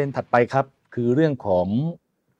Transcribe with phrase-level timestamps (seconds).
[0.00, 1.66] ประเด็นถัดไปครับ คือเรื่องของ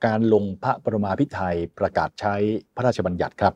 [0.06, 2.34] การลงพระประมาพิไทยประกาศใช้
[2.76, 3.54] พระราชบัญญัติครับ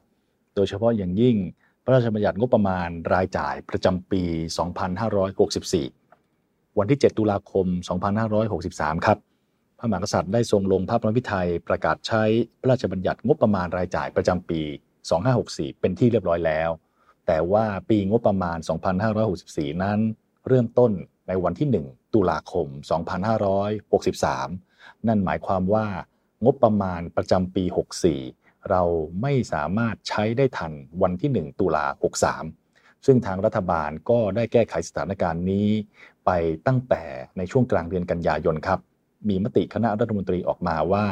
[0.54, 1.36] โดยเฉพาะอย่างยิ่ง
[1.85, 4.22] พระราชบัญญัติงบประมาณรายจ่ายประจำปี
[5.90, 7.67] 2564 วันที่ 7 ตุลาคม
[8.36, 9.18] 2563 ครับ
[9.79, 12.22] พระมหากษัตริย์ได้ทรงลงพระประมาพิไทยประกาศใช้
[12.61, 14.61] พระราชบัญญัติงบประมาณรายจ่ายประจำปี
[15.22, 16.71] 2564 เป็นที่เรียบร้อยแล้ว
[17.27, 18.58] แต่ว่าปีงบประมาณ
[19.21, 19.99] 2564 นั้น
[20.49, 20.93] เริ่มต้น
[21.29, 22.68] ในวันที่ 1 ตุลาคม
[24.07, 25.86] 2563 นั่นหมายความว่า
[26.45, 27.64] งบประมาณประจำปี
[28.17, 28.82] 64 เรา
[29.22, 30.72] ไม่สามารถใช้ได้ทัน
[31.03, 31.85] วันที่ 1 ตุลา
[32.45, 35.69] 63 ซึ่งทางรัฐบาลก็ได้แก้ไขสถานการณ์นี้
[36.27, 36.30] ไป
[36.66, 37.05] ตั้งแต่
[37.36, 38.78] ในช่วงกลางเดือนกันยายนครับ
[39.28, 41.05] มีมติคณะรัฐมนตรีออกมาว่า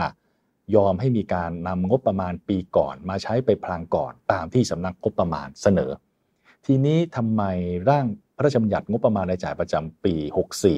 [0.76, 5.90] ยอมให้มีการนำงบประมาณปีก่อนมาใช้ไปพลางก่อนตามที่สำนักงบประมาณเสนอ
[6.66, 7.42] ทีนี้ทำไม
[7.88, 10.14] ร่างพระราชบัญญัติงบประมาณรายจ่ายประจำปี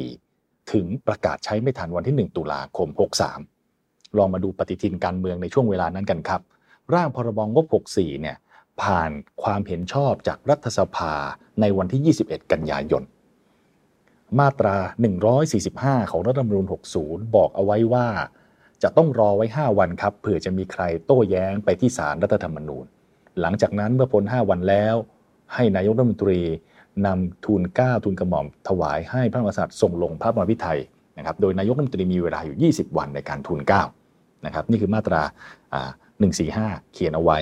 [0.04, 2.88] 64 ถึงประกาศใช้ไม่ทันวันที่ 1 ตุลาคม
[3.54, 6.40] 63 ลองมาดูปฏิทินการเมืองในช่วงเวลานั้นกันครับ
[6.94, 8.36] ร่างพรบงบ 64 เนี่ย
[8.82, 9.10] ผ่าน
[9.42, 11.14] ความเห็นชอบจากรัฐสภา
[11.60, 13.02] ในวันที่ 21 กันยายน
[14.38, 14.76] มาตรา
[15.44, 16.66] 145 ของรัฐธรรมนูญ
[17.00, 18.08] 60 บอกเอาไว้ว่า
[18.82, 22.84] จะต้องรอไว้ 5 วันครับเผื่อจะมีใครโต้แย้งไปที่ศาลรัฐธรรมนูญ
[23.40, 24.96] หลังจากนั้นเมื่อพ้น 5 วันแล้ว
[25.54, 26.40] ให้นายกรัฐมนตรี
[27.06, 30.78] นำทูลเกล้าทูลกระหม่อมถวายให้พระมหากษัตริย์ทรงลงพระปรมาภิไธย
[31.18, 33.82] นะครับโดยนายกรัฐมนตรีมีเวลาอยู่ 20 วันในการทูลเกล้า
[34.46, 35.22] นะครับนี่คือมาตรา
[36.28, 37.38] 145 เขียนเอาไว้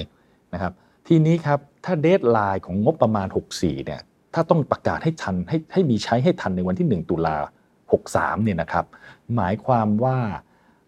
[0.54, 0.72] นะครับ
[1.08, 4.00] ทีนี้ครับถ้า deadline ของงบประมาณ 64 เนี่ย
[4.34, 7.36] ถ้าต้องประกาศให้ทันให้ให้มีใช้ให้ทันในวันที่ 1 ตุลา
[7.90, 8.84] 63 เนี่ยนะครับ
[9.36, 10.18] หมายความว่า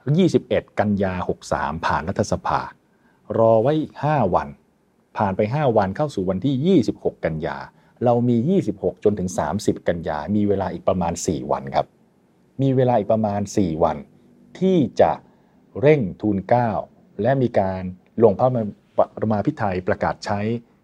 [0.05, 1.15] 21 กันยา
[1.49, 2.60] 63 ผ่านรัฐสภา
[3.39, 3.75] รอไว้
[4.05, 4.49] 5 วัน
[5.17, 7.57] ผ่านไป 5 วันเข้าสู่วันที่ 26 กันยา
[8.05, 11.87] เรามี 26 จนถึง 30 กันยา มีเวลาอีกประมาณ 4 วันครับ
[12.63, 13.97] มีเวลาอีกประมาณ 4 วัน
[14.61, 15.13] ที่จะ
[15.81, 16.71] เร่งทูลเกล้า
[17.23, 17.83] และมีการ
[18.25, 18.49] ลงพระ
[19.19, 20.41] ประมาพิไทยประกาศใช้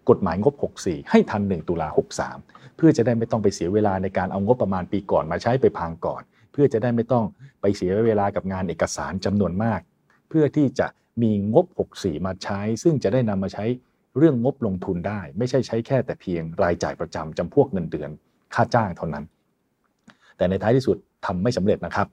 [0.08, 1.88] กฎหมายงบ 64 ให้ทัน 1 ตุลา
[2.32, 7.24] 63 เพื่อจะได้ไม่ต้องไปเสียเวลาในการเอางบประมาณปีก่อนมาใช้ไปพางก่อน เพื่อจะได้ไม่ต้อง
[7.60, 9.80] ไปเสียเวลากับงานเอกสารจำนวนมาก
[10.28, 10.86] เพื่อที่จะ
[11.22, 11.66] มีงบ
[11.96, 13.64] 64 มาใช้ ซึ่งจะได้นำมาใช้
[14.18, 18.10] เรื่องงบลงทุนได้ ไม่ใช่ใช้แค่แต่เพียงรายจ่ายประจำจำพวกเงินเดือน
[18.54, 19.24] ค่าจ้างเท่านั้น
[20.36, 22.08] แต่ในท้ายที่สุดทำไม่สำเร็จนะครับ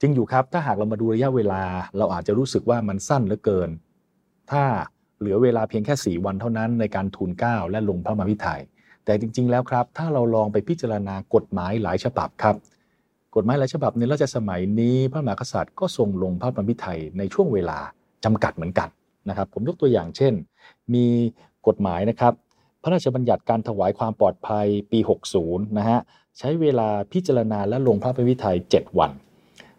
[0.00, 1.62] จริงอยู่ครับถ้าหากเรามาดูระยะเวลา
[1.98, 3.70] เราอาจจะรู้สึกว่ามันสั้นเหลือเกิน
[4.50, 4.62] ถ้า
[5.18, 8.60] เหลือเวลาเพียงแค่ 4 วันเท่านั้นในการทูลเก้าและลงพระมาพิไทย
[9.04, 12.56] แต่จริง ๆ แล้วครับ ถ้าเราลองไปพิจารณากฎหมายหลายฉบับครับ
[13.36, 17.78] กฎหมายหลายฉบับในรัชสมัยนี้พระมหากษัตริย์ก็ทรงลงพระมาพิไทยในช่วงเวลา
[18.24, 18.88] จำกัดเหมือนกัน
[19.28, 20.34] นะครับผมยกตัวอย่างเช่น
[20.94, 21.06] มี
[21.66, 22.32] กฎหมายนะครับ
[22.82, 24.98] พระราชบัญญัติการถวายความปลอดภัยปี
[25.38, 25.98] 60 นะฮะ
[26.38, 29.10] ใช้เวลาพิจารณาและลงพระพิไทย7 วัน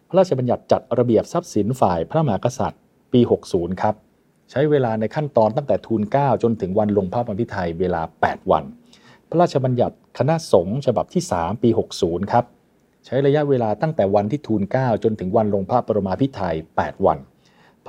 [0.08, 2.80] พระราชบัญญัติจัดระเบียบทรัพย์สินฝ่ายพระมหากษัตริย์
[3.12, 3.20] ปี
[3.52, 3.94] 60 ครับ
[4.50, 8.64] ใช้เวลาในขั้นตอนตั้งแต่ทูลเก้าจนถึงวันลงพระบรมพิไทยเวลา 8 วัน
[9.28, 11.68] พระราชบัญญัติคณะสงฆ์ฉบับที่ 3 ปี
[12.00, 12.44] 60 ครับ
[13.06, 17.18] ใช้ระยะเวลาตั้งแต่วันที่ทูลเก้าจนถึงวันลงพระบรมาพิไทย8 วัน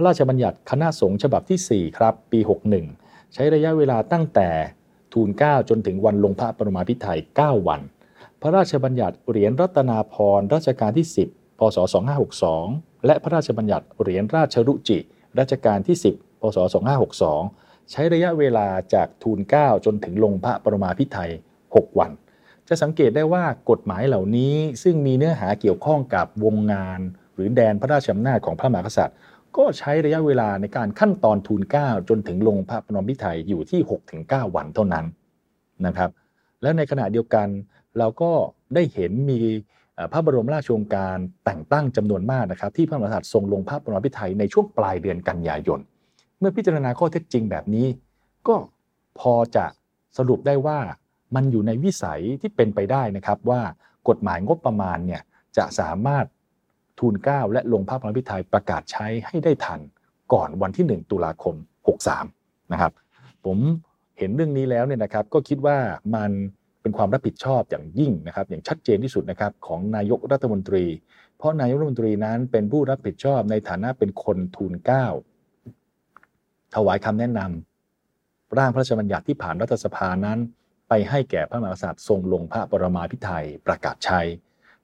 [0.02, 2.40] ระราชบัญญัติคณะสงฆ์ฉบับที่ 4 ครับ ปี
[2.88, 4.50] 61 ใช้ระยะเวลาตั้งแต่
[5.14, 7.82] ทูลเก้าจนถึงวันลงพระบรมพิไทย9 วัน
[8.42, 11.78] พระราชบัญญัติเหรียญรัตนาพรรัชกาลที่ 10 พศ
[12.42, 14.98] 2562 และพระราชบัญญัติเหรียญราชรุจิ
[15.40, 16.58] รัชกาลที่ 10 พศ
[17.24, 21.32] 2562 ใช้ระยะเวลาจากทูลเก้าจนถึงลงพระบรมาภิไธย
[21.66, 22.12] 6 วัน
[22.68, 27.00] จะสังเกตได้ว่ากฎหมายเหล่านี้ซึ่งมีเนื้อหาเกี่ยวข้องกับวงงาน
[27.36, 29.18] หรือแดนพระราชอำนาจของพระมหากษัตริย์
[29.58, 33.80] ก็ใช้ระยะเวลาในการขั้นตอนทูลเก้าจนถึงลงพระบรมพิไธยอยู่ที่
[34.18, 35.06] 6-9 วันเท่านั้น
[35.86, 36.10] นะครับ
[36.62, 37.48] แล้วในขณะเดียวกัน
[37.98, 38.32] เราก็
[38.76, 39.40] ได้เห็นมี
[40.12, 45.80] พระบรมราชโองการแต่งตั้งจำนวนมากนะครับ ที่พระมหากษัตริย์ทรงลงพระบรมพิไธยในช่วงปลายเดือนกันยายน
[46.40, 47.88] เมื่อพิจารณาข้อเท็จจริงแบบนี้
[48.48, 48.56] ก็
[49.20, 49.66] พอจะ
[50.18, 50.80] สรุปได้ว่า
[51.36, 53.62] มันอยู่ในวิสัยที่เป็นไปได้นะครับว่า
[54.10, 55.22] กฎหมายงบประมาณเนี่ย
[55.58, 56.26] จะสามารถ
[57.00, 59.80] ทูลเก้าและลงพระบรมพิไธยประกาศใช้ให้ได้ทัน
[60.34, 61.56] ก่อนวันที่ 1 ตุลาคม
[62.14, 62.92] 63 นะครับ
[63.46, 63.58] ผม
[64.18, 65.78] เห็นเรื่องนี้แล้วเนี่ยนะครับก็คิดว่า
[66.16, 66.32] มัน
[66.82, 70.86] เป็นความรับผิดชอบอย่างยิ่งนะครับ อย่างชัดเจนที่สุดนะครับของนายกรัฐมนตรี
[71.38, 75.06] เพราะนายกรัฐมนตรีนั้นเป็นผู้รับผิดชอบในฐานะเป็นคนทูลเก้า
[76.76, 80.40] ถวายคำแนะนำร่างพระราชบัญญัติที่ผ่านรัฐสภานั้น
[80.90, 84.22] ไปให้แก่พระมหากษัตริย์ทรงลงพระบรมาภิไธยประกาศใช้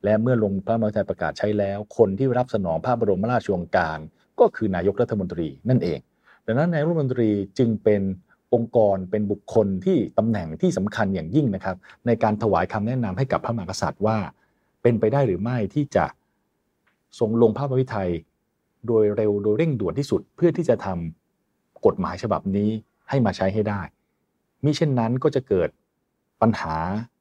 [0.07, 3.99] และเมื่อลงพระมหากษัยประกาศใช้แล้ว คนที่รับสนองพระบรมราชโองการ
[4.39, 5.99] ก็คือนายกรัฐมนตรีนั่นเอง
[6.45, 8.01] ดังนั้นนายกรัฐมนตรีจึงเป็น
[8.53, 11.75] องค์กรเป็นบุคคลที่ตำแหน่งที่สำคัญอย่างยิ่งนะครับ
[12.05, 14.17] ในการถวายคำแนะนำให้กับพระมหากษัตริย์ว่า
[14.81, 16.05] เป็นไปได้หรือไม่ที่จะ
[17.19, 18.09] ทรงลงพระบรมพิไทย
[18.87, 22.69] โดยเร็วโดยเร่งด่วนที่สุดเพื่อที่จะทำกฎหมายฉบับนี้
[23.09, 23.81] ให้มาใช้ให้ได้
[24.63, 25.69] มิเช่นนั้นก็จะเกิด
[26.41, 26.75] ปัญหา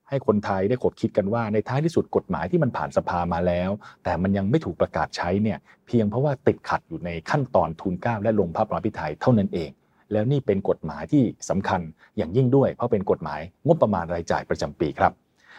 [0.08, 3.70] ให้คนไทยได้ขดคิดกันว่าในท้ายที่สุดกฎหมายที่มันผ่านสภามาแล้ว
[4.04, 9.70] แต่มันยังไม่ถูกประกาศใช้เนี่ยเพียงเพราะว่าติดขัดอยู่ในขั้นตอนทุนเก้าและลงพระบรมพิไทยเท่านั้นเอง
[10.12, 11.80] แล้วนี่เป็นกฎหมายที่สำคัญ
[12.16, 15.12] อย่างยิ่งด้วย เพราะเป็นกฎหมายงบประมาณรายจ่ายประจำปีครับ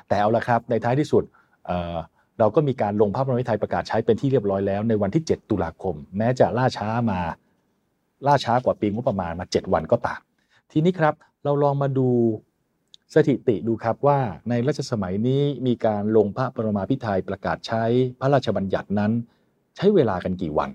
[0.07, 1.23] แต่เอาละครับในท้ายที่สุด
[1.67, 7.19] เเราก็มีการลงพระบรมพิไทยประกาศใช้เป็นที่เรียบร้อยแล้วในวันที่ 7 ตุลาคม แม้จะล่าช้ามา
[8.27, 10.19] ล่าช้ากว่าปีงบประมาณมา 7 วันก็ตาม
[10.71, 11.13] ทีนี้ครับ
[11.43, 12.07] เราลองมาดู
[13.15, 14.19] สถิติดูครับว่า
[14.49, 17.83] ในรัชสมัยนี้มีการลงพระบรมาภิไธยประกาศใช้
[18.19, 19.11] พระราชบัญญัตินั้น
[19.77, 20.69] ใช้เวลากันกี่วัน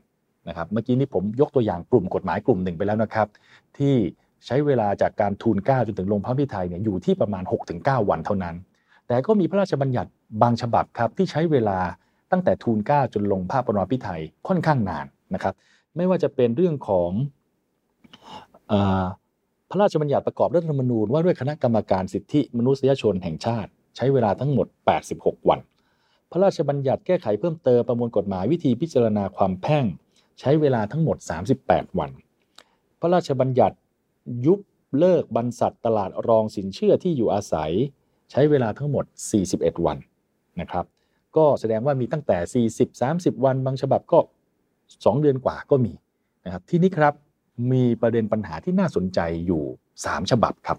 [0.49, 3.29] นะครับเมื่อกี้นี้ผมยกตัวอย่างกลุ่มกฎหมายกลุ่มหนึ่งไปแล้วนะครับ
[3.79, 3.95] ที่
[4.47, 7.43] ใช้เวลาจากการทูลเก้าจนถึงลงพระพิไทยเนี่ยอยู่ที่ประมาณ
[7.77, 8.57] 6-9 วันเท่านั้น
[9.07, 10.11] แต่ก็มีพระราชบัญญัติ
[10.43, 11.79] บางฉบับครับที่ใช้เวลา
[12.31, 15.55] ตั้งแต่ทูลเก้าจนลงพระบรมาพิไทยค่อนข้างนานนะครับ
[15.97, 17.11] ไม่ว่าจะเป็นเรื่องของ
[19.75, 24.67] พระราชบัญญัติประกอบรัฐธรรมนูญว่าด้วยคณะกรรมการสิทธิมนุษยชนแห่งชาติ ใช้เวลาทั้งหมด
[25.09, 25.61] 86 วัน
[26.31, 29.85] พระราชบัญญัติแก้ไขเพิ่มเติมประมวลกฎหมายวิธีพิจารณาความแพ่ง
[30.41, 31.17] ใช้เวลาทั้งหมด
[31.59, 32.11] 38 วัน
[33.01, 33.77] พระราชบัญญัติ
[34.47, 34.61] ยุบ
[34.99, 37.73] เลิกบรรษัทตลาดรองสินเชื่อที่อยู่อาศัย
[38.31, 39.05] ใช้เวลาทั้งหมด
[39.45, 39.99] 41 วัน
[40.61, 40.85] นะครับ
[41.37, 42.67] ก็แสดงว่ามีตั้งแต่
[42.97, 44.19] 40-30 วันบางฉบับก็
[44.73, 45.93] 2 เดือนกว่าก็มี
[46.45, 47.15] นะครับที่นี้ครับ
[47.71, 49.65] มีประเด็นปัญหาที่น่าสนใจอยู่
[49.99, 50.79] 3 ฉบับครับ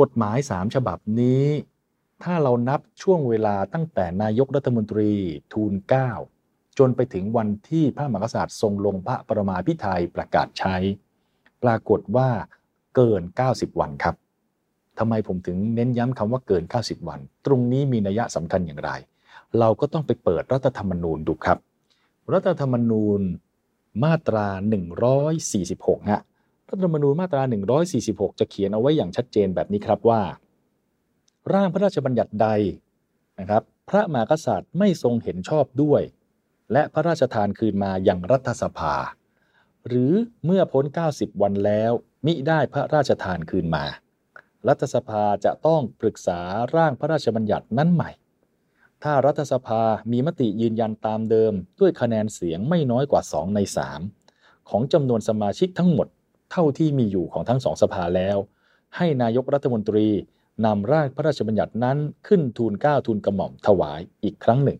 [0.00, 1.44] กฎหมาย 3 ฉบับนี้
[2.22, 5.10] ถ้าเรานับช่วงเวลาตั้งแต่นายกรัฐมนตรี
[5.52, 6.10] ทูลเก้า
[6.78, 10.76] จนไปถึงวันที่พระมหากษัตริย์ทรงลงพระประมาพิไทยประกาศใช้
[11.62, 12.28] ปรากฏว่า
[12.96, 14.14] เกิน 90 วันครับ
[14.98, 18.90] ทำไมผมถึงเน้นย้ำคำว่าเกิน 90 วัน ตรงนี้มีนัยสำคัญอย่างไร
[19.58, 21.58] เราก็ต้องไปเปิดรัฐธรรมนูญดูครับ
[22.32, 23.20] รัฐธรรมนูญ
[24.04, 24.46] มาตรา
[25.28, 26.20] 146 ฮะ
[26.68, 27.42] รัฐธรรมนูญมาตรา
[27.90, 30.22] 146 จะเขียนเอาไว้อย่างชัดเจนแบบนี้ครับว่า
[31.52, 32.48] ร่างพระราชบัญญัติใด
[33.38, 36.02] นะครับ พระมหากษัตริย์ไม่ทรงเห็นชอบด้วย
[36.72, 38.94] และพระราชทานคืนมาอย่างรัฐสภา
[39.88, 40.12] หรือ
[40.44, 40.84] เมื่อพ้น
[41.14, 41.92] 90 วันแล้ว
[42.26, 43.84] มิได้พระราชทานคืนมา
[44.68, 46.40] รัฐสภาจะต้องปรึกษา
[46.76, 48.10] ร่างพระราชบัญญัตินั้นใหม่
[49.04, 49.82] ถ้ารัฐสภา
[50.12, 53.60] มีมติยืนยันตามเดิม ด้วยคะแนนเสียงไม่น้อยกว่า 2 ใน
[54.14, 56.08] 3 ของจำนวนสมาชิกทั้งหมด
[56.52, 58.36] เท่าที่มีอยู่ของทั้งสองสภาแล้ว
[58.96, 60.08] ให้นายกรัฐมนตรี
[60.64, 64.78] นำร่างพระราชบัญญัตินั้นขึ้นทูลเก้าทูลกระหม่อมถวายอีกครั้งหนึ่ง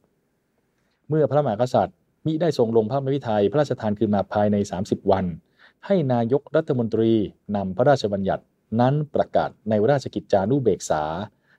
[1.09, 1.97] เมื่อพระมหากษัตริย์
[2.27, 5.25] มิได้ทรงลงพระมพิไทยพระราชทานคืนมาภายใน 30 วัน
[5.87, 7.13] ให้นายกรัฐมนตรี
[7.57, 8.45] นำพระราชบัญญัติ
[8.81, 11.05] นั้นประกาศในราชกิจจานุเบกษา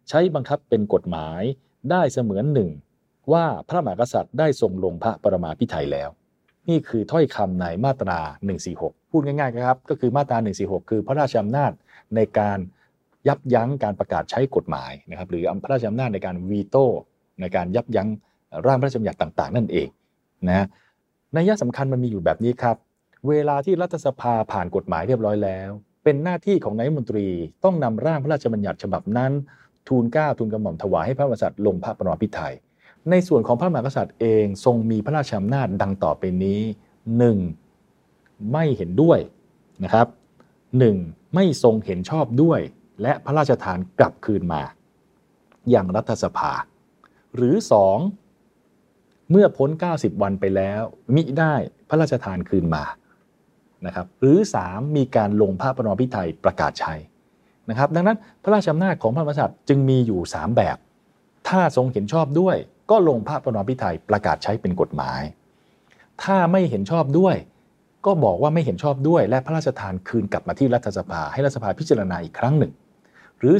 [0.09, 1.42] ใช้บังคับเป็นกฎหมาย
[1.91, 2.69] ได้เสมือนหนึ่ง
[3.31, 6.09] ว่าพระมหากษัตริย์ได้ทรงลงพระปรมาภิไธยแล้ว
[6.69, 8.19] นี่คือถ้อยคำในมาตรา
[8.65, 11.71] 146 พูดง่ายๆครับก็คือมาตรา 146 คือพระราชอำนาจ
[12.15, 12.57] ในการ
[13.27, 16.85] ยับยั้งการประกาศใช้กฎหมายนะครับหรือพระราชอำนาจในการวีโต้
[17.41, 18.09] ในการยับยั้ง
[18.65, 19.87] ร่างพระราชบัญญัติต่าง ๆ นั่นเอง
[20.47, 20.65] นะ
[21.37, 22.77] นัยสำคัญมันมีอยู่แบบนี้ครับ
[23.29, 25.69] เวลาที่รัฐสภาผ่านกฎหมายเรียบร้อยแล้ว
[26.03, 27.27] เป็นหน้าที่ของนายมนตรี
[27.63, 29.31] ต้องนำร่างพระราชบัญญัติฉบับนั้น
[29.87, 32.53] ทูลเก้าทูลกระหม่อมถวายให้พระมหากษัตริย์ลงพระปรมาภิไธย
[33.09, 36.61] ในส่วนของพระมหากษัตริย์เองทรงมีพระราชอำนาจดังต่อไปนี้
[37.35, 38.51] 1.
[38.51, 39.19] ไม่เห็นด้วย
[39.83, 40.07] นะครับ
[40.71, 41.33] 1.
[41.35, 42.59] ไม่ทรงเห็นชอบด้วย
[43.01, 44.61] และพระราชทานกลับคืนมา
[45.69, 46.51] อย่างรัฐสภา
[47.35, 47.56] หรือ
[48.44, 49.29] 2.
[49.29, 50.81] เมื่อพ้น 90 วันไปแล้ว
[51.15, 51.53] มิได้
[51.89, 52.83] พระราชทานคืนมา
[53.85, 54.97] นะครับหรือ 3.
[54.97, 56.94] มีการลงพระปรมาภิไธยประกาศใช้
[57.69, 60.78] นะครับดังนั้นพระราชอำนาจของพระมหากษัตริย์จึงมีอยู่ 3 แบบ
[61.47, 62.56] ถ้าทรงเห็นชอบด้วย
[62.92, 65.21] ก็ลงพระปรมาภิไธยประกาศใช้เป็นกฎหมาย
[66.24, 67.36] ถ้าไม่เห็นชอบด้วย
[68.06, 72.71] ก็บอกว่าไม่เห็นชอบด้วย และพระราชทานคืนกลับมาที่รัฐสภา ให้รัฐสภาพิจารณาอีกครั้งหนึ่ง
[73.40, 73.56] หรือ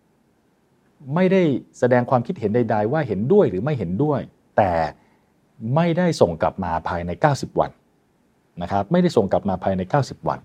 [0.00, 1.42] 3 ไม่ได้
[1.78, 4.20] แสดงความคิดเห็นใด ๆ ว่าเห็นด้วยหรือไม่เห็นด้วย
[4.56, 4.72] แต่
[5.74, 7.70] ไม่ได้ส่งกลับมาภายใน 90 วัน
[8.62, 10.40] นะครับไม่ได้ส่งกลับมาภายใน 90 วัน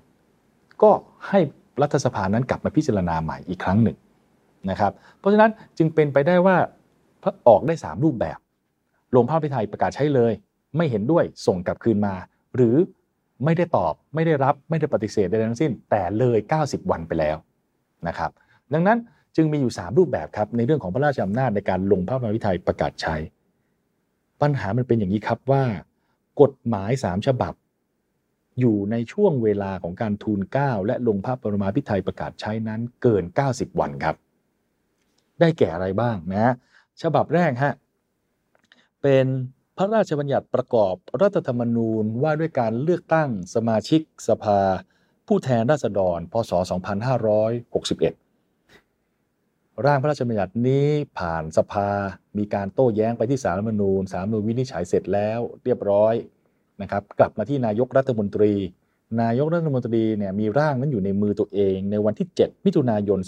[0.82, 0.92] ก็
[1.30, 1.40] ให้
[1.82, 3.98] รัฐสภานั้นกลับมาพิจารณาใหม่อีกครั้งหนึ่ง
[4.70, 6.58] นะครับเพราะฉะนั้นจึงเป็นไปได้ว่า
[7.48, 8.40] ออกได้ 3 รูปแบบ
[9.16, 10.34] ลงภาพพิไทยประกาศใช้เลย
[10.78, 12.16] ไม่เห็นด้วยส่งกลับคืนมา
[12.56, 12.76] หรือ
[13.46, 17.38] ไม่ได้ตอบไม่ได้รับไม่ได้ปฏิเสธใดทั้งสิ้น แต่เลย 90 วันไปแล้ว
[18.08, 18.32] นะครับ
[18.74, 18.98] ดังนั้น
[19.36, 23.16] จึงมีอยู่ 3 รูปแบบครับในเรื่องของพระราชอำนาจในการลงพระพิไทยประกาศใช้
[24.42, 25.64] ปัญหามันเป็นอย่างนี้ครับว่า
[26.42, 27.54] กฎหมาย 3 ฉบับ
[28.62, 34.16] อยู่ในช่วงเวลาของการทูลเก้าและลงพระปรมาภิไธยประกาศใช้นั้นเกิน 90 วันครับ
[35.40, 36.54] ได้แก่อะไรบ้างนะ
[37.02, 37.74] ฉบับแรกฮะ
[39.02, 39.26] เป็น
[39.78, 44.60] พระราชบัญญัติประกอบรัฐธรรมนูญว่าด้วยการเลือกตั้งสมาชิกสภา
[45.28, 46.52] ผู้แทนราษฎร พศ
[47.80, 50.88] 2561 ร่างพระราชบัญญัตินี้
[51.20, 51.90] ผ่านสภา
[52.38, 56.14] มีการโต้แย้งไปที่สารรัฐธรรมนูญสารรัฐธรรมนูญวินิจฉัยเสร็จแล้ว เรียบร้อย
[56.82, 58.54] นะครับกลับมาที่นายกรัฐมนตรี
[59.22, 63.20] นายกรัฐมนตรีเนี่ยมีร่างนั้นอยู่ในมือตัวเองในวันที่ 7 มิถุนายน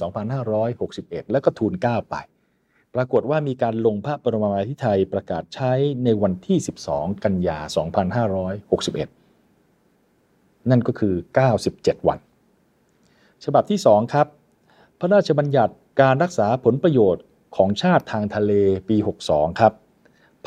[0.61, 2.15] 2561 แล้วก็ทูลเก้าไป
[2.95, 5.71] ปรากฏว่ามีการลงพระบรมราธิไทยประกาศใช้
[6.03, 6.57] ในวันที่
[6.89, 7.59] 12 กันยา
[9.33, 11.15] 2561 นั่นก็คือ
[11.61, 12.19] 97 วัน
[13.45, 14.27] ฉบับที่ 2 ครับ
[14.99, 17.23] พระราชบัญญัติการรักษาผลประโยชน์
[17.55, 18.51] ของชาติทางทะเล
[18.89, 18.97] ปี
[19.29, 19.73] 62 ครับ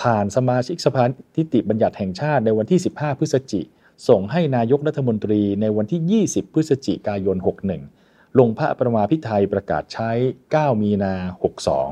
[0.00, 1.04] ผ่านสมาชิกสภา
[1.36, 3.60] ทิติบัญญัติแห่งชาติในวันที่ 15 พฤศจิ
[4.08, 7.36] ส่งให้นายกรัฐมนตรีในวันที่ 20 พฤศจิกายน
[7.82, 10.10] 61 ลงพระประมาพิไทยประกาศใช้
[10.46, 11.14] 9 มีนา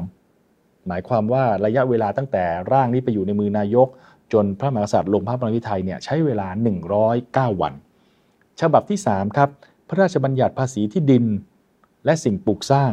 [0.01, 3.89] 62 หมายความว่าระยะเวลาตั้งแต่ร่างนี้ไปอยู่ในมือนายก
[4.33, 6.49] จนพระมหากษัตริย์ลงพระประมาพิไทยเนี่ยใช้เวลา
[7.05, 7.75] 109 วัน
[8.61, 9.49] ฉบับที่ 3 ครับ
[9.89, 11.25] พระราชบัญญัติภาษีที่ดิน
[12.05, 12.93] และสิ่งปลูกสร้าง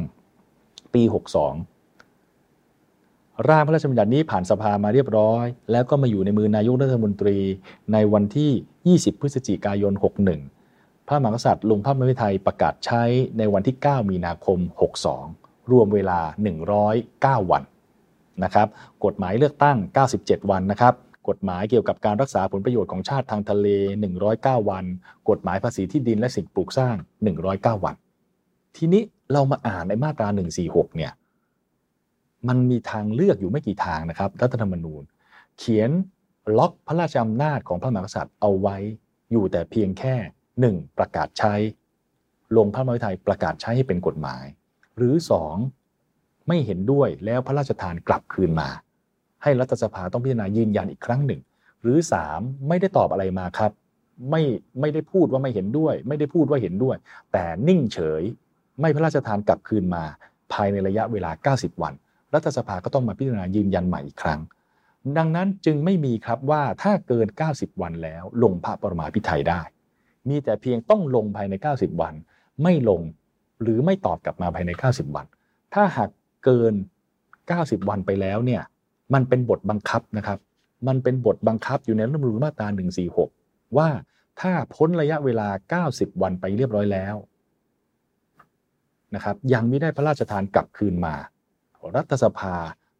[0.94, 1.03] ปี
[1.39, 1.71] 62
[3.50, 7.38] ร่างพระราชบัญญัตินี้ผ่านสภามาเรียบร้อย แล้วก็มาอยู่ในมือนายกรัฐมนตรี
[7.94, 9.94] ในวันที่ 20 พฤศจิกายน
[10.50, 13.04] 61 พระมหากษัตริย์ลงพระมหาไทยประกาศใช้
[13.38, 14.60] ในวันที่ 9 มีนาคม
[15.14, 16.20] 62 รวมเวลา
[16.86, 17.64] 109 วัน
[18.44, 18.68] นะครับ
[19.06, 19.78] กฎหมายเลือกตั้ง
[20.14, 20.94] 97 วันนะครับ
[21.30, 23.68] กฎหมายเกี่ยวกับการรักษาผลประโยชน์ของชาติทางทะเล
[24.20, 24.86] 109 วัน
[25.30, 26.96] กฎหมายภาษีที่ดินและสิ่งปลูกสร้าง
[27.40, 27.96] 109 วัน
[28.78, 30.28] ทีนี้เรามาอ่านในมาตรา
[30.62, 31.12] 146 เนี่ย
[32.48, 35.03] มันมีทางเลือกอยู่ไม่กี่ทางนะครับรัฐธรรมนูญ
[35.57, 35.89] เขียน
[36.57, 38.77] ล็อกพระราชอำนาจของพระมหากษัตริย์เอาไว้
[39.31, 40.15] อยู่แต่เพียงแค่
[40.62, 40.98] 1.
[40.98, 41.53] ประกาศใช้
[42.57, 44.45] ลงพระมหาไทยประกาศใช้ให้เป็นกฎหมาย
[44.98, 45.15] หรือ
[45.81, 46.48] 2.
[46.48, 48.69] ไม่เห็นด้วยแล้วพระราชทานกลับคืนมา
[49.43, 51.41] ให้รัฐสภาต้องพิจารณายืนยันอีกครั้งหนึ่ง
[51.81, 51.98] หรือ
[52.33, 52.67] 3.
[52.67, 53.71] ไม่ได้ตอบอะไรมาครับ
[54.29, 54.41] ไม่
[54.79, 56.95] ไม่ได้พูดว่าไม่เห็นด้วย ไม่ได้พูดว่าเห็นด้วย
[57.33, 58.24] แต่นิ่งเฉย
[58.81, 60.03] ไม่พระราชทานกลับคืนมา
[60.53, 61.93] ภายในระยะเวลา 90 วัน
[62.34, 64.40] รัฐสภาก็ต้องมาพิจารณายืนยันใหม่อีกครั้ง
[65.18, 69.62] ดังนั้นจึงไม่มีครับว่าถ้าเกิน 90 วันแล้วลงพระปรมาภิไธยได้
[70.30, 72.14] มีแต่เพียงต้องลงภายใน 90 วัน
[72.64, 73.02] ไม่ลง
[73.62, 75.26] หรือไม่ตอบกลับมาภายใน 90 วัน
[75.74, 76.10] ถ้าหาก
[76.46, 76.74] เกิน
[77.32, 78.62] 90 วันไปแล้วเนี่ย
[79.14, 80.40] มันเป็นบทบังคับนะครับ
[80.88, 82.68] มันเป็นบทบังคับอยู่ในรัฐธรรมนูญมาตรา
[83.22, 83.90] 146 ว่า
[84.42, 87.16] ถ้าพ้นระยะเวลา 90 วันไปเรียบร้อยแล้ว
[89.16, 91.16] นะครับยังไม่ได้พระราชทานกลับคืนมา
[91.96, 92.56] รัฐสภา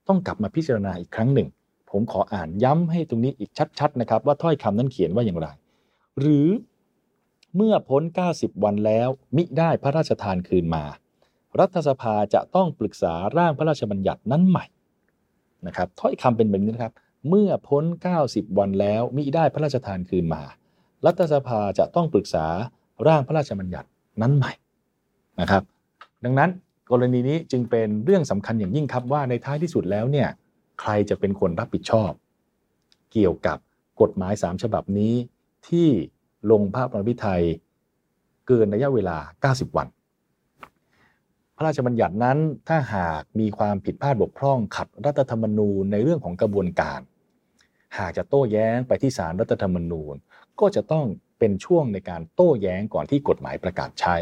[0.08, 1.48] ต้องกลับมาพิจารณาอีกครั้งหนึ่ง
[1.90, 5.48] ผมขออ่านย้ำให้ตรงนี้อีกชัดๆนะครับ ว่าถ้อยคำนั้นเขียนว่าอย่างไร
[6.20, 6.48] หรือ
[7.56, 10.84] เมื่อพ้น 90 วันแล้ว มิได้พระราชทานคืนมา
[11.60, 14.66] รัฐสภาจะต้องปรึกษาร่างพระราชบัญญัตินั้นใหม่
[15.68, 16.94] นะครับถ้อยคำเป็นแบบนี้นะครับ
[17.30, 17.84] เมื่อพ้น
[18.22, 20.42] 90 วันแล้วมิได้พระราชทานคืนมา
[21.06, 22.46] รัฐสภาจะต้องปรึกษา
[23.08, 23.88] ร่างพระราชบัญญัติ
[24.22, 24.54] นั้นใหม่
[25.42, 25.64] นะครับ
[26.24, 26.50] ดังนั้น
[26.92, 30.30] กรณีนี้จึงเป็นเรื่องสำคัญอย่างยิ่งครับว่าในท้ายที่สุดแล้วเนี่ย
[30.80, 32.12] ใครจะเป็นคนรับผิดชอบ
[33.12, 33.58] เกี่ยวกับ
[34.02, 35.14] กฎหมาย 3 ฉบับนี้
[35.68, 35.90] ที่
[36.52, 37.44] ลงพระประพิไทย
[38.48, 39.18] เกินระยะเวลา
[39.52, 39.88] 90 วัน
[41.56, 47.00] พระราชบัญญัตินั้นถ้าหากมีความผิดพลาดบกพร่อง ขัดรัฐธรรมนูญในเรื่องของกระบวนการ
[47.98, 50.16] หากจะโต้แย้งไปที่ศาลรรัฐธรรมนูญ
[50.60, 51.06] ก็จะต้อง
[51.40, 54.16] เป็นช่วงในการโต้แย้งก่อนที่กฎหมายประกาศใช้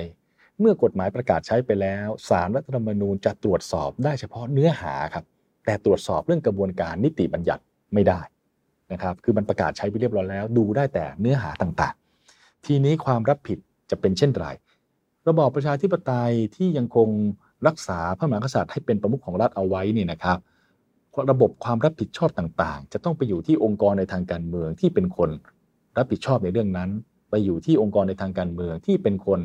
[0.60, 5.26] เมื่อกฎหมายประกาศใช้ไปแล้วศารรัฐธรรมนูญจะตรวจสอบได้เฉพาะเนื้อหาครับ
[5.66, 7.64] แต่ตรวจสอบเรื่องกระบวนการนิติบัญญัติ
[7.94, 8.22] ไม่ได้
[8.92, 13.58] นะครับ คือมันประกาศใช้ไปเรียบร้อยแล้ว ดูได้แต่เนื้อหาต่างๆ ทีนี้ความรับผิด
[13.90, 14.48] จะเป็นเช่นไร
[15.28, 17.10] ระบอบประชาธิปไตยที่ยังคง
[17.68, 20.38] รักษาพระมหากษัตริย์ให้เป็นประมุขของรัฐเอาไว้นี่นะครับ
[21.32, 25.30] ระบบความรับผิดชอบต่างๆ จะต้องไปอยู่ที่องค์กรในทางการเมืองที่เป็นคน
[25.98, 26.90] รับผิดชอบในเรื่องนั้น
[27.30, 29.40] ไปอยู่ที่องค์กรในทางการเมืองที่เป็นคน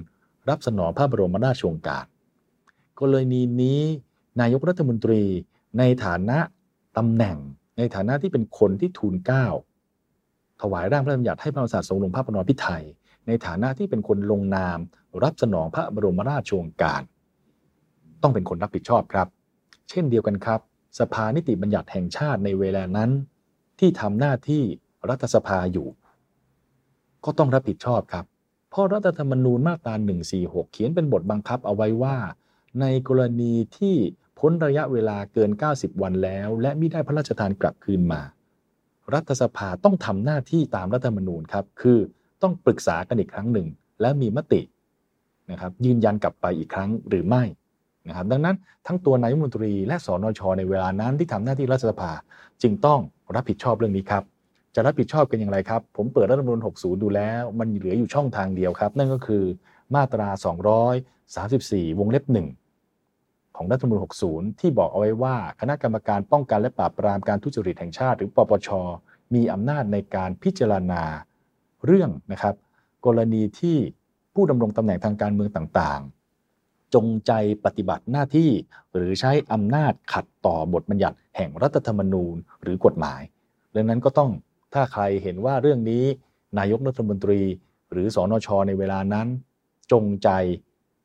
[0.49, 2.07] รับสนองพระบรมราชโองการ
[3.01, 3.81] กรณีนี้
[4.41, 5.23] นายกรัฐมนตรี
[5.79, 6.39] ในฐานะ
[6.97, 7.37] ตำแหน่ง
[7.79, 9.47] ในฐานะที่เป็นคนที่ทูลเก้า
[10.61, 12.85] ถวายร่างพระราชบัญญัติให้พระมหากษัตริย์ทรงลงพระบรมพิไทย
[13.27, 14.79] ในฐานะที่เป็นคนลงนาม
[15.23, 17.03] รับสนองพระบรมราชโองการ
[18.23, 19.29] ต้องเป็นคนรับผิดชอบครับ
[19.89, 20.61] เช่นเดียวกันครับ
[20.99, 23.11] สภานิติบัญญัติแห่งชาติในเวลานั้น
[23.79, 24.63] ที่ทำหน้าที่
[25.09, 25.89] รัฐสภาอยู่
[27.25, 28.25] ก็ต้องรับผิดชอบครับ
[28.75, 29.95] เพราะรัฐธรรมนูญมาตรา
[30.35, 32.17] 146 เขียนเป็นบทบังคับเอาไว้ว่า
[32.81, 33.97] ในกรณีที่
[34.39, 38.23] พ้นระยะเวลาเกิน 90 วันแล้ว และไม่ได้พระราชทานกลับคืนมา
[39.15, 41.99] รัฐสภาต้องทำหน้าที่ตามรัฐธรรมนูญครับคือ
[42.43, 43.67] ต้องปรึกษากันอีกครั้งหนึ่ง
[44.01, 44.61] และมีมติ
[45.51, 47.43] นะครับยืนยันกลับไปอีกครั้งหรือไม่
[48.09, 52.13] นะครับดังนั้นทั้งตัวนายมนตรีและสนชในเวลานั้นที่ทำหน้าที่รัฐสภา
[52.63, 53.01] จึงต้อง
[53.35, 54.25] รับผิดชอบเรื่องนี้ครับ
[54.75, 59.45] จะรับผิดชอบกันอย่างไรครับ ผมเปิดรัฐธรรมนูญ60 ดูแล้ว มันเหลืออยู่ช่องทางเดียวครับ นั่นก็คือ
[59.95, 60.29] มาตรา
[61.15, 62.25] 234 วงเล็บ
[62.91, 64.01] 1 ของรัฐธรรมนูญ
[64.31, 68.69] 60 ที่บอกเอาไว้ว่า คณะกรรมการป้องกันและปราบปรามการทุจริตแห่งชาติ หรือปปช
[69.35, 71.03] มีอำนาจในการพิจารณา
[71.87, 72.55] เรื่องนะครับ
[73.07, 73.77] กรณีที่
[74.35, 77.33] ผู้ดำรงตำแหน่งทางการเมืองต่างๆ จงใจ
[77.65, 78.51] ปฏิบัติหน้าที่
[78.95, 83.21] หรือใช้อำนาจขัดต่อบทบัญญัติแห่งรัฐธรรมนูญหรือกฎหมาย
[83.75, 84.31] ดังนั้นก็ต้อง
[84.75, 86.05] ถ้าใครเห็นว่าเรื่องนี้
[86.59, 87.41] นายกรัฐมนตรี
[87.93, 89.27] หรือสอนชในเวลานั้น
[89.93, 90.29] จงใจ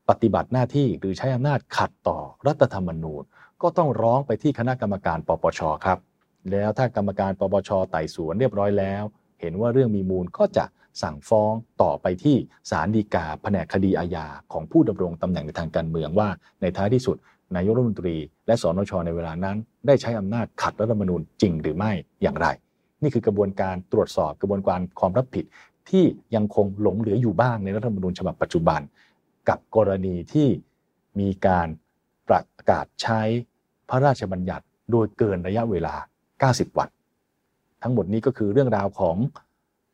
[0.09, 3.23] ปฏิบัติหน้าที่หรือใช้อำนาจขัดต่อรัฐธรรมนูญ
[3.61, 5.99] ก็ต้องร้องไปที่คณะกรรมการปปชครับ
[6.51, 9.03] แล้วถ้ากรรมการปปชไต่สวนเรียบร้อยแล้ว
[9.41, 10.65] เห็นว่าเรื่องมีมูลก็จะ
[11.01, 12.35] สั่งฟ้องต่อไปที่
[12.69, 16.29] ศาลฎีกาแผนกคดีอาญาของผู้ดำรงตำแหน่งในทางการเมืองว่า
[16.61, 17.17] ในท้ายที่สุด
[17.55, 18.15] นายกรัฐมนตรี
[18.47, 19.57] และสนชในเวลานั้น
[19.87, 22.47] ได้ใช้อำนาจขัดรัฐธรรมนูญจริงหรือไม่อย่างไร
[23.01, 25.45] นี่คือกระบวนการตรวจสอบกระบวนการความรับผิด
[25.89, 26.03] ที่
[26.35, 28.81] ยังคงหลงเหลืออยู่บ้างในรัฐธรรมนูญฉบับปัจจุบัน
[29.49, 30.47] กับกรณีที่
[31.19, 31.67] มีการ
[32.27, 33.21] ประกาศใช้
[33.89, 35.95] พระราชบัญญัติโดยเกินระยะเวลา
[36.41, 36.89] 90 วัน
[37.83, 39.17] ทั้งหมดนี้ก็คือเรื่องราวของ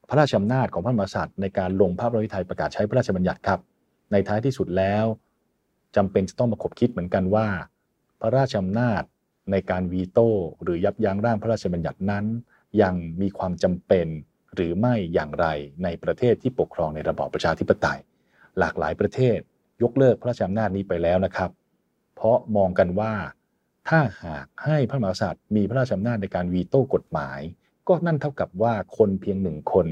[0.10, 3.60] พระราชอำนาจของพระมหากษัตริย์ในการลงพระบรมวิทัยประกาศใช้พระราชบัญญัติครับ
[4.12, 5.06] ในท้ายที่สุดแล้ว
[5.96, 7.48] จำเป็นจะต้องมาคบคิดเหมือนกันว่า
[8.22, 9.02] พระราชอำนาจ
[9.52, 10.30] ในการวีโต้
[10.62, 12.26] หรือยับยั้งร่างพระราชบัญญัตินั้น
[12.82, 14.08] ยังมีความจำเป็น
[14.56, 15.48] หรือไม่อย่างไร
[15.84, 18.00] ในประเทศที่ปกครองในระบอบประชาธิปไตย
[18.60, 19.40] หลากหลายประเทศ
[19.82, 21.52] ยกเลิกพระราชอำนาจนี้ไปแล้วนะครับ
[22.16, 23.14] เพราะมองกันว่า
[23.90, 27.40] ถ้าหากให้พระมหากษัตริย์มีพระราชอำนาจในการวีโต้กฎหมาย
[27.88, 29.88] ก็นั่นเท่ากับว่าคนเพียงหนึ่งคน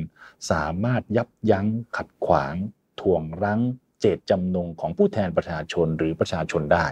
[0.51, 1.67] สามารถยับยั้ง
[1.97, 2.55] ขัดขวาง
[3.01, 3.61] ถ่วงรั้ง
[3.99, 6.85] เจตจำนงของผู้แทนประชาชนหรือประชาชนได้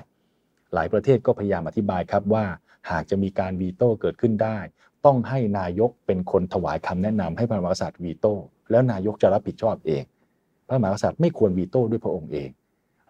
[0.74, 2.46] หลายประเทศก็พยายามอธิบายครับว่า
[2.92, 4.58] หากจะมีการวีโต้เกิดขึ้นได้
[5.06, 8.34] ต้องให้นายกเป็นคนถวายคำแนะนำให้พระมหากษัตริย์วีโต้
[8.72, 10.04] แล้วนายกจะรับผิดชอบเอง
[10.68, 12.50] พระมหากษัตริย์ไม่ควรวีโต้ด้วยพระองค์เอง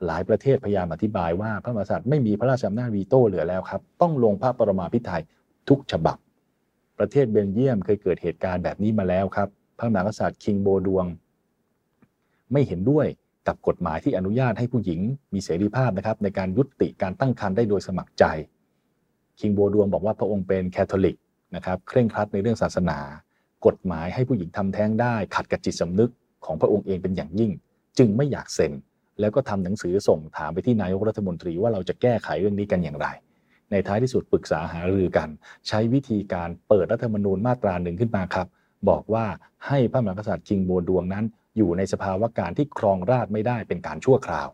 [0.06, 5.22] หลายประเทศพยายามอธิบายว่าพระมหากษัตริย์ไม่มีพระราชอำนาจวีโต้เหลือแล้วครับ ต้องลงพระปรมาภิไธย
[5.70, 6.18] ทุกฉบับ
[7.00, 9.50] ประเทศเบลเยียมเคยเกิดเหตุการณ์แบบนี้มาแล้วครับ
[9.80, 11.06] พระมหากษัตริย์ King Baudouin
[12.52, 13.08] ไม่เห็นด้วย
[13.48, 15.00] กับกฎหมายที่อนุญาตให้ผู้หญิง
[15.34, 18.26] มีเสรีภาพนะครับในการยุติการตั้งครรภ์ได้โดยสมัครใจ
[19.40, 21.16] King Baudouin บอกว่าพระองค์เป็นแคทอลิก
[21.56, 23.00] นะครับเคร่งครัดในเรื่องศาสนา
[23.66, 26.12] กฎหมายให้ผู้หญิงทำแท้งได้ ขัดกับจิตสำนึก
[26.46, 27.52] ของพระองค์เองเป็นอย่างยิ่ง
[27.98, 28.74] จึงไม่อยากเซ็น
[29.20, 33.08] แล้วก็ทำหนังสือส่งถามไปที่นายกรัฐมนตรีว่าเราจะแก้ไขเรื่องนี้กันอย่างไร
[33.72, 35.30] ในท้ายที่สุดปรึกษาหารือกัน
[35.68, 38.48] ใช้วิธีการเปิดรัฐธรรมนูญมาตราหนึ่งขึ้นมาครับ
[38.90, 39.26] บอกว่า
[39.68, 41.26] ให้พระมหากษัตริย์คิงโบดวงนั้น
[41.58, 44.48] อยู่ในสภาวะการที่ครองราชไม่ได้เป็นการชั่วคราว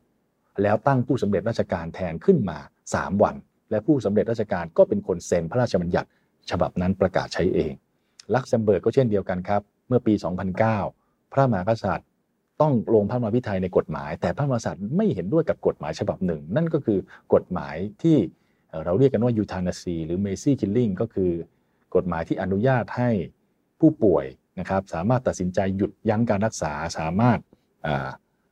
[0.61, 2.57] แล้วตั้งผู้สำเร็จราชการแทนขึ้นมา
[2.91, 3.35] 3 วัน
[3.71, 6.07] และผู้สำเร็จราชการก็เป็นคนเซ็นพระราชบัญญัติ
[6.51, 7.73] ฉบับนั้นประกาศใช้เอง
[8.33, 10.13] ลักเซมเบิร์กก็เช่นเดียวกันครับ เมื่อปี
[10.73, 12.07] 2009 พระมหากษัตริย์
[12.61, 16.99] ต้องลงพระปรมาภิไธยในกฎหมาย แต่พระมหากษัตริย์ไม่เห็นด้วยกับกฎหมายฉบับหนึ่ง นั่นก็คือ
[17.33, 18.17] กฎหมายที่
[18.85, 21.31] เราเรียกกันว่า euthanasia หรือ mercy killing ก็คือ
[21.95, 23.09] กฎหมายที่อนุญาตให้
[23.79, 24.25] ผู้ป่วย
[24.59, 27.39] นะครับสามารถตัดสินใจหยุดยั้งการรักษาสามารถ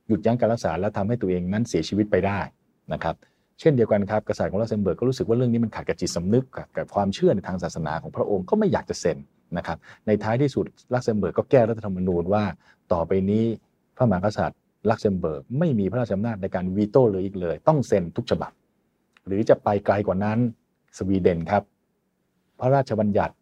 [0.07, 2.39] หยุดยั้งการรักษาและทำให้ตัวเองนั้นเสียชีวิตไปได้
[2.93, 3.15] นะครับ
[3.59, 6.45] เช่นเดียวกันครับกษัตริย์ของลักเซมเบิร์กก็รู้สึกว่าเรื่องนี้มันขัดกับจิตสำนึก
[6.77, 9.17] กับความเชื่อในทางศาสนาของพระองค์ก็ไม่อยากจะเซ็น
[9.57, 12.43] นะครับในท้ายที่สุดลักเซมเบิร์กก็แก้รัฐธรรมนูญว่า
[12.93, 13.43] ต่อไปนี้
[13.95, 18.51] พระมหากษัตริย์ลักเซมเบิร์กไม่มีพระราชอำนาจในการวีโต้เลยอีกเลย ต้องเซ็นทุกฉบับ
[19.25, 20.39] หรือจะไปไกลกว่านั้น
[20.97, 21.63] สวีเดนครับ
[22.59, 23.35] พระราชบัญญัติ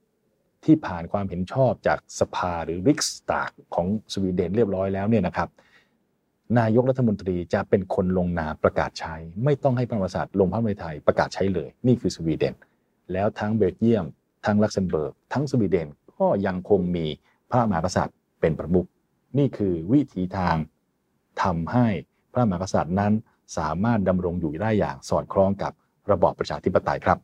[0.65, 5.49] ที่ผ่านความเห็นชอบจากสภาหรือ Riksdag ของสวีเดนเรียบร้อยแล้วเนี่ยนะครับ
[6.59, 12.55] นายกรัฐมนตรีจะเป็นคนลงนามประกาศใช้ ไม่ต้องให้พระมหากษัตริย์ลงพระปรมาภิไธยประกาศใช้เลย นี่คือสวีเดน
[13.13, 14.05] แล้วทั้งเบลเยียม
[14.45, 15.87] ทั้งลักเซมเบิร์กทั้งสวีเดน
[16.17, 17.05] ก็ยังคงมี
[17.51, 18.87] พระมหากษัตริย์เป็นประมุข
[19.37, 20.55] นี่คือวิธีทาง
[21.43, 21.87] ทำให้
[22.33, 23.13] พระมหากษัตริย์นั้น
[23.57, 25.71] สามารถดำรงอยู่ได้อย่างสอดคล้องกับ
[26.11, 27.17] ระบอบประชาธิปไตยครับ